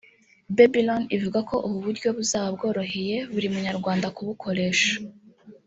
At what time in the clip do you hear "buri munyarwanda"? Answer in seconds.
3.33-4.07